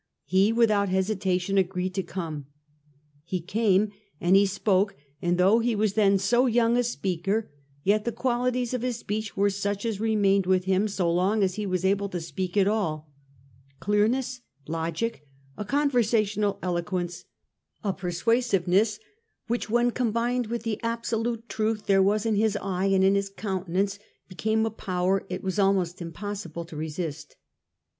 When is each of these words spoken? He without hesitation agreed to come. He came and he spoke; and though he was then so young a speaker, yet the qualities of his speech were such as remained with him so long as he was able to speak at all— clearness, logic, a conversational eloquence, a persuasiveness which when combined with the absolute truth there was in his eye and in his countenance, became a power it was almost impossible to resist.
He 0.25 0.51
without 0.51 0.89
hesitation 0.89 1.59
agreed 1.59 1.93
to 1.93 2.01
come. 2.01 2.47
He 3.23 3.39
came 3.39 3.91
and 4.19 4.35
he 4.35 4.47
spoke; 4.47 4.95
and 5.21 5.37
though 5.37 5.59
he 5.59 5.75
was 5.75 5.93
then 5.93 6.17
so 6.17 6.47
young 6.47 6.75
a 6.75 6.81
speaker, 6.83 7.51
yet 7.83 8.03
the 8.03 8.11
qualities 8.11 8.73
of 8.73 8.81
his 8.81 8.97
speech 8.97 9.37
were 9.37 9.51
such 9.51 9.85
as 9.85 9.99
remained 9.99 10.47
with 10.47 10.63
him 10.63 10.87
so 10.87 11.11
long 11.13 11.43
as 11.43 11.53
he 11.53 11.67
was 11.67 11.85
able 11.85 12.09
to 12.09 12.19
speak 12.19 12.57
at 12.57 12.67
all— 12.67 13.11
clearness, 13.79 14.41
logic, 14.67 15.27
a 15.55 15.63
conversational 15.63 16.57
eloquence, 16.63 17.25
a 17.83 17.93
persuasiveness 17.93 18.99
which 19.45 19.69
when 19.69 19.91
combined 19.91 20.47
with 20.47 20.63
the 20.63 20.79
absolute 20.81 21.47
truth 21.47 21.85
there 21.85 22.01
was 22.01 22.25
in 22.25 22.33
his 22.33 22.57
eye 22.59 22.85
and 22.87 23.03
in 23.03 23.13
his 23.13 23.29
countenance, 23.29 23.99
became 24.27 24.65
a 24.65 24.71
power 24.71 25.27
it 25.29 25.43
was 25.43 25.59
almost 25.59 26.01
impossible 26.01 26.65
to 26.65 26.75
resist. 26.75 27.35